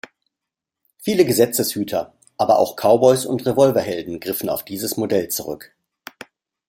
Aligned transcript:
Viele 0.97 1.25
Gesetzeshüter, 1.25 2.15
aber 2.35 2.57
auch 2.57 2.75
Cowboys 2.75 3.27
und 3.27 3.45
Revolverhelden 3.45 4.19
griffen 4.19 4.49
auf 4.49 4.65
dieses 4.65 4.97
Modell 4.97 5.27
zurück. 5.27 5.75